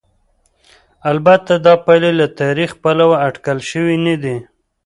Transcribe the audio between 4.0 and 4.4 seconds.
نه دي.